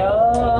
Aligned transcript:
کیا 0.00 0.16
میری 0.32 0.59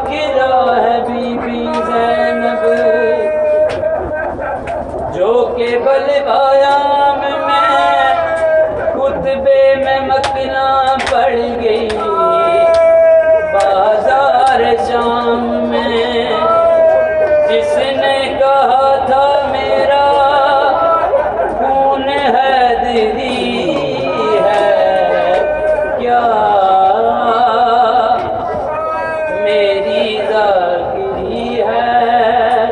خطبے 9.30 9.74
میں 9.74 10.00
مکنا 10.00 10.96
پڑ 11.10 11.32
گئی۔ 11.62 11.88
بازار 13.52 14.60
شام 14.88 15.44
میں 15.70 16.32
جس 17.48 17.76
نے 17.76 18.36
کہا 18.38 19.04
تھا 19.06 19.26
میرا، 19.50 20.06
خون 21.58 22.08
حیدری 22.08 23.64
ہے۔ 24.44 25.40
کیا 25.98 26.26
میری 29.44 30.18
ذاکری 30.28 31.62
ہے؟ 31.62 32.66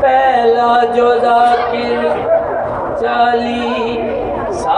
پہلا 0.00 0.72
جو 0.94 1.18
ذاکر 1.18 2.08
چالی 3.00 3.89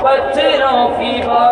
پتھروں 0.03 0.89
کی 0.99 1.21
بارش 1.27 1.52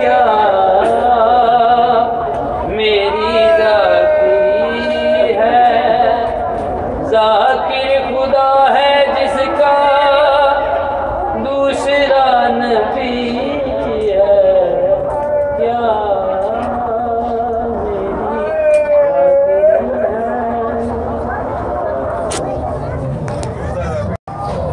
کیا 0.00 0.18
میری 2.68 3.42
ذاتی 3.58 5.34
ہے 5.34 5.58
ذاکر 7.10 7.88
خدا 8.08 8.52
ہے 8.74 8.89